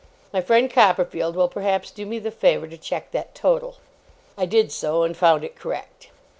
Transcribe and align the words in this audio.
My 0.33 0.41
friend 0.41 0.67
Copperfield 0.67 1.35
will 1.35 1.47
perhaps 1.47 1.91
do 1.91 2.07
me 2.07 2.17
the 2.17 2.31
favour 2.31 2.65
to 2.67 2.75
check 2.75 3.11
that 3.11 3.35
total?' 3.35 3.75
I 4.35 4.47
did 4.47 4.71
so 4.71 5.03
and 5.03 5.15
found 5.15 5.43
it 5.43 5.55
correct. 5.55 6.07